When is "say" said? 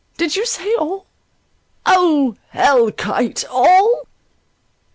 0.47-0.73